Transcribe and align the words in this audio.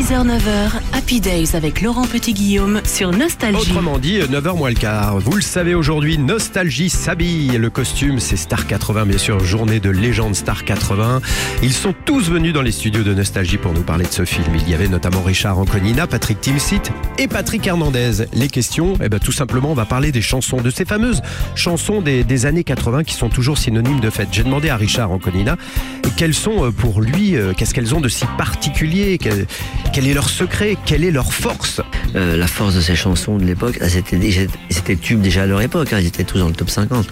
6h-9h, 0.00 0.70
Happy 0.94 1.20
Days 1.20 1.50
avec 1.52 1.82
Laurent 1.82 2.06
Petit-Guillaume 2.06 2.80
sur 2.86 3.10
Nostalgie. 3.10 3.58
Autrement 3.58 3.98
dit, 3.98 4.18
9h 4.18 4.56
moins 4.56 4.70
le 4.70 4.74
quart. 4.74 5.18
Vous 5.18 5.36
le 5.36 5.42
savez 5.42 5.74
aujourd'hui, 5.74 6.16
Nostalgie 6.16 6.88
s'habille. 6.88 7.48
Le 7.58 7.68
costume, 7.68 8.18
c'est 8.18 8.38
Star 8.38 8.66
80, 8.66 9.04
bien 9.04 9.18
sûr, 9.18 9.40
journée 9.40 9.78
de 9.78 9.90
légende 9.90 10.34
Star 10.34 10.64
80. 10.64 11.20
Ils 11.62 11.74
sont 11.74 11.94
tous 12.06 12.30
venus 12.30 12.54
dans 12.54 12.62
les 12.62 12.72
studios 12.72 13.02
de 13.02 13.12
Nostalgie 13.12 13.58
pour 13.58 13.74
nous 13.74 13.82
parler 13.82 14.06
de 14.06 14.12
ce 14.12 14.24
film. 14.24 14.54
Il 14.54 14.70
y 14.70 14.72
avait 14.72 14.88
notamment 14.88 15.20
Richard 15.20 15.58
Anconina, 15.58 16.06
Patrick 16.06 16.40
Timsit 16.40 16.80
et 17.18 17.28
Patrick 17.28 17.66
Hernandez. 17.66 18.24
Les 18.32 18.48
questions, 18.48 18.94
eh 19.04 19.10
ben, 19.10 19.18
tout 19.18 19.32
simplement, 19.32 19.70
on 19.70 19.74
va 19.74 19.84
parler 19.84 20.12
des 20.12 20.22
chansons, 20.22 20.62
de 20.62 20.70
ces 20.70 20.86
fameuses 20.86 21.20
chansons 21.56 22.00
des, 22.00 22.24
des 22.24 22.46
années 22.46 22.64
80 22.64 23.04
qui 23.04 23.12
sont 23.12 23.28
toujours 23.28 23.58
synonymes 23.58 24.00
de 24.00 24.08
fête. 24.08 24.28
J'ai 24.32 24.44
demandé 24.44 24.70
à 24.70 24.76
Richard 24.76 25.12
Anconina 25.12 25.58
quelles 26.20 26.34
sont 26.34 26.66
euh, 26.66 26.70
pour 26.70 27.00
lui, 27.00 27.34
euh, 27.34 27.54
qu'est-ce 27.56 27.72
qu'elles 27.72 27.94
ont 27.94 28.00
de 28.00 28.08
si 28.08 28.26
particulier, 28.36 29.18
quel, 29.92 30.06
est 30.06 30.14
leur 30.14 30.28
secret, 30.28 30.76
quelle 30.84 31.04
est 31.04 31.10
leur 31.10 31.32
force? 31.32 31.80
Euh, 32.16 32.36
la 32.36 32.46
force 32.46 32.74
de 32.74 32.80
ces 32.80 32.96
chansons 32.96 33.36
de 33.38 33.44
l'époque, 33.44 33.78
elles 33.80 33.96
étaient 33.96 34.16
déjà, 34.16 34.42
c'était 34.68 34.96
tubes 34.96 35.20
déjà 35.20 35.42
à 35.42 35.46
leur 35.46 35.60
époque, 35.62 35.92
hein, 35.92 35.98
ils 36.00 36.06
étaient 36.06 36.24
tous 36.24 36.38
dans 36.38 36.48
le 36.48 36.54
top 36.54 36.70
50. 36.70 37.08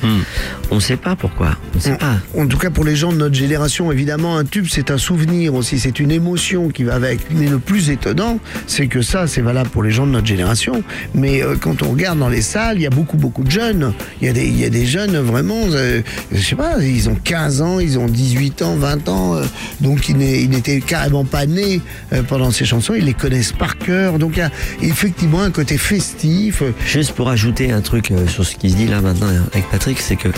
On 0.70 0.76
ne 0.76 0.80
sait 0.80 0.96
pas 0.96 1.16
pourquoi, 1.16 1.56
on 1.74 1.76
ne 1.76 1.82
sait 1.82 1.96
pas. 1.96 2.16
En 2.36 2.46
tout 2.46 2.58
cas, 2.58 2.70
pour 2.70 2.84
les 2.84 2.96
gens 2.96 3.12
de 3.12 3.18
notre 3.18 3.34
génération, 3.34 3.90
évidemment, 3.92 4.36
un 4.36 4.44
tube, 4.44 4.66
c'est 4.68 4.90
un 4.90 4.98
souvenir 4.98 5.54
aussi, 5.54 5.78
c'est 5.78 6.00
une 6.00 6.10
émotion 6.10 6.68
qui 6.68 6.84
va 6.84 6.94
avec. 6.94 7.20
Mais 7.30 7.46
le 7.46 7.58
plus 7.58 7.90
étonnant, 7.90 8.38
c'est 8.66 8.86
que 8.86 9.02
ça, 9.02 9.26
c'est 9.26 9.42
valable 9.42 9.70
pour 9.70 9.82
les 9.82 9.90
gens 9.90 10.06
de 10.06 10.12
notre 10.12 10.26
génération. 10.26 10.82
Mais 11.14 11.42
euh, 11.42 11.56
quand 11.60 11.82
on 11.82 11.90
regarde 11.90 12.18
dans 12.18 12.28
les 12.28 12.42
salles, 12.42 12.76
il 12.78 12.82
y 12.82 12.86
a 12.86 12.90
beaucoup, 12.90 13.16
beaucoup 13.16 13.44
de 13.44 13.50
jeunes. 13.50 13.92
Il 14.20 14.26
y 14.26 14.30
a 14.30 14.32
des, 14.32 14.46
il 14.46 14.58
y 14.58 14.64
a 14.64 14.70
des 14.70 14.86
jeunes 14.86 15.16
vraiment, 15.18 15.62
euh, 15.72 16.02
je 16.32 16.40
sais 16.40 16.56
pas, 16.56 16.76
ils 16.80 17.08
ont 17.08 17.16
15 17.22 17.62
ans, 17.62 17.78
ils 17.80 17.98
ont 17.98 18.06
18 18.06 18.62
ans, 18.62 18.76
20 18.76 19.08
ans. 19.08 19.36
euh, 19.36 19.44
donc, 19.80 20.08
ils 20.08 20.16
n'étaient 20.16 20.80
carrément 20.80 21.24
pas 21.24 21.46
nés 21.46 21.80
euh, 22.12 22.22
pendant 22.22 22.50
ces 22.50 22.64
chansons. 22.68 22.94
Ils 22.94 23.04
les 23.04 23.14
connaissent 23.14 23.52
par 23.52 23.78
cœur. 23.78 24.18
Donc, 24.18 24.32
il 24.36 24.40
y 24.40 24.42
a 24.42 24.50
effectivement 24.82 25.42
un 25.42 25.50
côté 25.50 25.78
festif. 25.78 26.62
Juste 26.86 27.12
pour 27.12 27.28
ajouter 27.28 27.72
un 27.72 27.80
truc 27.80 28.10
euh, 28.10 28.26
sur 28.26 28.44
ce 28.44 28.54
qui 28.56 28.70
se 28.70 28.76
dit 28.76 28.86
là 28.86 29.00
maintenant 29.00 29.28
euh, 29.28 29.40
avec 29.52 29.68
Patrick, 29.70 29.98
c'est 30.00 30.16
que 30.16 30.28
euh, 30.28 30.32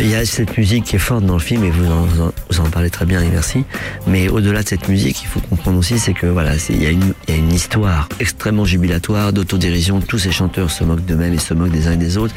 il 0.00 0.08
y 0.08 0.14
a 0.14 0.24
cette 0.24 0.56
musique 0.58 0.84
qui 0.84 0.96
est 0.96 1.00
forte 1.00 1.24
dans 1.24 1.34
le 1.34 1.40
film 1.40 1.64
et 1.64 1.70
vous 1.70 1.86
en, 1.86 2.04
en- 2.26 2.32
vous 2.50 2.60
en 2.60 2.68
parlez 2.70 2.90
très 2.90 3.06
bien 3.06 3.20
et 3.22 3.28
merci. 3.28 3.64
Mais 4.06 4.28
au-delà 4.28 4.62
de 4.62 4.68
cette 4.68 4.88
musique, 4.88 5.22
il 5.22 5.26
faut 5.28 5.40
comprendre 5.40 5.78
aussi, 5.78 5.98
c'est 5.98 6.12
que 6.14 6.26
voilà, 6.26 6.52
il 6.68 6.82
y, 6.82 6.86
a 6.86 6.90
une- 6.90 7.14
il 7.28 7.34
y 7.34 7.36
a 7.36 7.40
une 7.40 7.52
histoire 7.52 8.08
extrêmement 8.18 8.64
jubilatoire, 8.64 9.32
d'autodérision. 9.32 10.00
Tous 10.00 10.18
ces 10.18 10.32
chanteurs 10.32 10.70
se 10.70 10.84
moquent 10.84 11.04
d'eux-mêmes 11.04 11.34
et 11.34 11.38
se 11.38 11.54
moquent 11.54 11.70
des 11.72 11.86
uns 11.88 11.92
et 11.92 11.96
des 11.96 12.16
autres, 12.16 12.34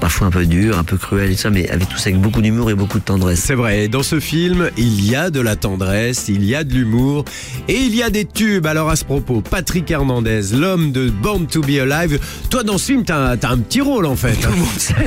parfois 0.00 0.28
un 0.28 0.30
peu 0.30 0.46
dur, 0.46 0.78
un 0.78 0.84
peu 0.84 0.96
cruel 0.96 1.30
et 1.30 1.34
tout 1.34 1.40
ça, 1.42 1.50
mais 1.50 1.68
avec 1.70 1.88
tout 1.88 1.96
ça 1.98 2.10
avec 2.10 2.20
beaucoup 2.20 2.42
d'humour 2.42 2.70
et 2.70 2.74
beaucoup 2.74 2.98
de 2.98 3.04
tendresse. 3.04 3.40
C'est 3.40 3.54
vrai, 3.54 3.88
dans 3.88 4.02
ce 4.02 4.20
film, 4.20 4.70
il 4.76 5.04
y 5.04 5.16
a 5.16 5.30
de 5.30 5.40
la 5.40 5.56
tendresse, 5.56 6.26
il 6.28 6.44
y 6.44 6.54
a 6.54 6.62
de 6.64 6.72
l'humour 6.72 7.24
et 7.68 7.74
il 7.76 7.94
y 7.94 8.02
a 8.02 8.10
des 8.10 8.24
tubes. 8.24 8.66
Alors 8.76 8.90
à 8.90 8.96
ce 8.96 9.06
propos, 9.06 9.40
Patrick 9.40 9.90
Hernandez, 9.90 10.42
l'homme 10.52 10.92
de 10.92 11.08
Born 11.08 11.46
to 11.46 11.62
Be 11.62 11.78
Alive, 11.80 12.20
toi 12.50 12.62
dans 12.62 12.76
ce 12.76 12.84
film, 12.84 13.04
t'as 13.04 13.30
un- 13.30 13.36
t'as 13.38 13.48
un 13.48 13.56
petit 13.56 13.80
rôle 13.80 14.04
en 14.04 14.16
fait. 14.16 14.36
hein. 14.44 14.50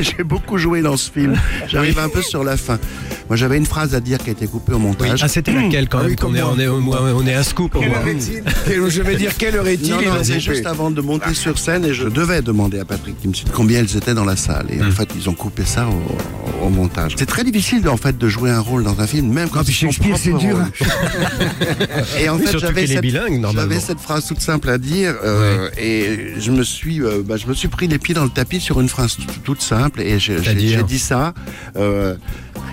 J'ai 0.01 0.23
beaucoup 0.23 0.57
joué 0.57 0.81
dans 0.81 0.97
ce 0.97 1.11
film. 1.11 1.37
J'arrive 1.67 1.99
un 1.99 2.09
peu 2.09 2.23
sur 2.23 2.43
la 2.43 2.57
fin. 2.57 2.79
Moi, 3.29 3.35
j'avais 3.35 3.57
une 3.57 3.67
phrase 3.67 3.93
à 3.93 3.99
dire 3.99 4.17
qui 4.17 4.29
a 4.29 4.31
été 4.31 4.47
coupée 4.47 4.73
au 4.73 4.79
montage. 4.79 5.21
Ah, 5.23 5.27
c'était 5.27 5.53
laquelle 5.53 5.87
quand 5.87 5.99
Ah 5.99 6.01
même 6.01 6.09
oui, 6.09 6.15
comme 6.15 6.35
est, 6.35 6.41
on, 6.41 6.57
est, 6.59 6.67
on 6.67 7.27
est 7.27 7.35
un 7.35 7.43
scoop. 7.43 7.77
Je 7.77 9.01
vais 9.03 9.15
dire, 9.17 9.37
quelle 9.37 9.55
heure 9.55 9.67
est-il 9.67 9.93
c'est 10.23 10.39
juste 10.39 10.65
avant 10.65 10.89
de 10.89 11.01
monter 11.01 11.35
sur 11.35 11.59
scène 11.59 11.85
et 11.85 11.93
je 11.93 12.07
devais 12.07 12.41
demander 12.41 12.79
à 12.79 12.85
Patrick 12.85 13.21
Timsit 13.21 13.45
combien 13.53 13.81
elles 13.81 13.95
étaient 13.95 14.15
dans 14.15 14.25
la 14.25 14.35
salle. 14.35 14.65
Et 14.71 14.81
en 14.83 14.89
fait, 14.89 15.09
ils 15.15 15.29
ont 15.29 15.35
coupé 15.35 15.63
ça 15.63 15.85
au, 15.87 16.65
au 16.65 16.69
montage. 16.69 17.13
C'est 17.19 17.27
très 17.27 17.43
difficile 17.43 17.87
en 17.87 17.97
fait 17.97 18.17
de 18.17 18.27
jouer 18.29 18.49
un 18.49 18.61
rôle 18.61 18.83
dans 18.83 18.99
un 18.99 19.05
film, 19.05 19.31
même 19.31 19.49
quand 19.49 19.59
Ah, 19.59 19.63
puis 19.63 20.15
c'est 20.17 20.33
dur. 20.33 20.57
Et 22.19 22.29
en 22.29 22.37
Oui, 22.37 22.45
fait, 22.47 22.57
j'avais 22.57 22.87
cette, 22.87 23.01
bilingue, 23.01 23.39
normalement. 23.39 23.58
J'avais 23.59 23.79
cette 23.79 23.99
phrase 23.99 24.25
toute 24.27 24.41
simple 24.41 24.69
à 24.69 24.77
dire 24.77 25.15
euh, 25.23 25.69
et 25.77 26.33
je 26.39 26.51
me 26.51 26.63
suis, 26.63 27.01
euh, 27.01 27.21
bah, 27.25 27.37
je 27.37 27.47
me 27.47 27.53
suis 27.53 27.67
pris 27.67 27.87
les 27.87 27.99
pieds 27.99 28.15
dans 28.15 28.23
le 28.23 28.29
tapis 28.29 28.59
sur 28.59 28.79
une 28.81 28.89
phrase 28.89 29.17
toute, 29.43 29.61
simple 29.61 30.01
et 30.01 30.19
j'ai 30.19 30.83
dit 30.83 30.99
ça. 30.99 31.33
euh, 31.75 32.15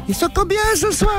ils 0.08 0.14
sont 0.14 0.28
combien 0.34 0.58
ce 0.74 0.90
soir 0.90 1.10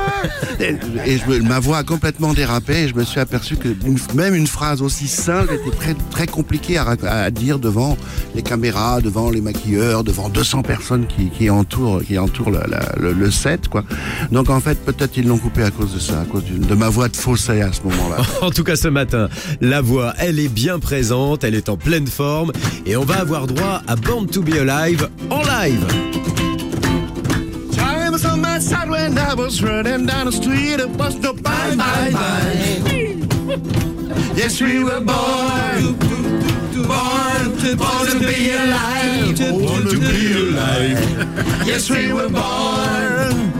Et, 0.59 0.75
et 1.05 1.17
je 1.17 1.25
me- 1.29 1.39
ma 1.41 1.59
voix 1.59 1.77
a 1.77 1.83
complètement 1.83 2.33
dérapé 2.33 2.83
et 2.83 2.87
je 2.87 2.95
me 2.95 3.03
suis 3.03 3.19
aperçu 3.19 3.55
que 3.57 3.67
une- 3.85 3.97
même 4.15 4.33
une 4.35 4.47
phrase 4.47 4.81
aussi 4.81 5.07
simple 5.07 5.53
était 5.53 5.75
très, 5.75 5.95
très 6.11 6.27
compliquée 6.27 6.77
à, 6.77 7.31
dire 7.31 7.59
devant 7.59 7.97
les 8.35 8.41
caméras, 8.41 9.01
devant 9.01 9.29
les 9.29 9.41
maquilleurs, 9.41 10.03
devant 10.03 10.29
200 10.29 10.61
personnes 10.63 11.05
qui, 11.07 11.29
qui 11.29 11.49
entourent, 11.49 12.01
qui 12.03 12.17
entourent 12.17 12.51
la- 12.51 12.67
la- 12.67 12.93
le, 12.97 13.13
le 13.13 13.31
set. 13.31 13.67
Quoi. 13.67 13.83
Donc 14.31 14.49
en 14.49 14.59
fait, 14.59 14.75
peut-être 14.85 15.17
ils 15.17 15.27
l'ont 15.27 15.37
coupé 15.37 15.63
à 15.63 15.71
cause 15.71 15.93
de 15.93 15.99
ça, 15.99 16.21
à 16.21 16.25
cause 16.25 16.43
de 16.45 16.75
ma 16.75 16.89
voix 16.89 17.09
de 17.09 17.15
fausset 17.15 17.61
à 17.61 17.71
ce 17.73 17.81
moment-là. 17.83 18.17
En 18.41 18.51
tout 18.51 18.63
cas, 18.63 18.75
ce 18.75 18.87
matin, 18.87 19.29
la 19.61 19.81
voix, 19.81 20.13
elle 20.19 20.39
est 20.39 20.47
bien 20.47 20.79
présente, 20.79 21.43
elle 21.43 21.55
est 21.55 21.69
en 21.69 21.77
pleine 21.77 22.07
forme, 22.07 22.51
et 22.85 22.95
on 22.95 23.03
va 23.03 23.15
avoir 23.19 23.47
droit 23.47 23.81
à 23.87 23.95
Born 23.95 24.27
to 24.27 24.41
Be 24.41 24.53
Alive 24.67 25.09
en 25.29 25.41
live. 25.41 25.85
My 28.41 28.59
side 28.59 28.89
when 28.89 29.17
I 29.17 29.33
was 29.33 29.61
running 29.63 30.05
down 30.05 30.25
the 30.25 30.31
street. 30.31 30.79
It 30.79 30.89
was 30.91 31.15
no 31.17 31.33
bye 31.33 31.75
bye 31.75 32.11
bye. 32.11 33.13
Yes, 34.37 34.61
we 34.61 34.83
were 34.83 35.01
born, 35.01 35.95
born, 36.85 37.47
born 37.77 38.05
to 38.11 38.19
be 38.19 38.51
alive, 38.51 39.37
born 39.39 39.87
to 39.89 39.99
be 39.99 40.33
alive. 40.37 40.99
Yes, 41.65 41.89
we 41.89 42.13
were 42.13 42.29
born, 42.29 43.51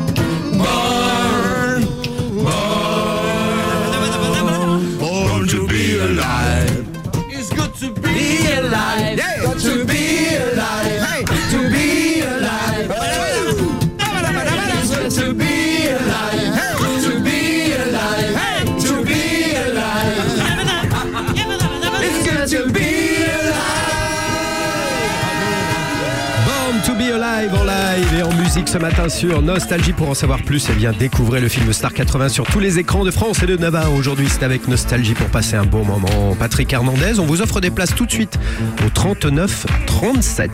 to 22.67 22.73
be 22.73 22.79
alive. 22.79 23.57
Born 26.45 26.81
to 26.85 26.93
be 26.95 27.11
alive 27.13 27.53
en 27.53 27.63
live 27.63 28.13
et 28.17 28.23
en 28.23 28.33
musique 28.33 28.67
ce 28.67 28.77
matin 28.77 29.09
sur 29.09 29.41
Nostalgie. 29.41 29.93
Pour 29.93 30.09
en 30.09 30.13
savoir 30.13 30.41
plus, 30.41 30.67
eh 30.69 30.73
bien, 30.73 30.91
découvrez 30.91 31.39
le 31.39 31.47
film 31.47 31.71
Star 31.71 31.93
80 31.93 32.29
sur 32.29 32.45
tous 32.45 32.59
les 32.59 32.79
écrans 32.79 33.05
de 33.05 33.11
France 33.11 33.41
et 33.43 33.45
de 33.45 33.57
Navarre. 33.57 33.93
Aujourd'hui, 33.93 34.27
c'est 34.29 34.43
avec 34.43 34.67
Nostalgie 34.67 35.13
pour 35.13 35.27
passer 35.27 35.55
un 35.55 35.65
bon 35.65 35.85
moment. 35.85 36.35
Patrick 36.37 36.71
Hernandez, 36.73 37.19
on 37.19 37.25
vous 37.25 37.41
offre 37.41 37.61
des 37.61 37.71
places 37.71 37.95
tout 37.95 38.05
de 38.05 38.11
suite 38.11 38.37
au 38.85 38.89
39 38.89 39.65
37. 39.85 40.51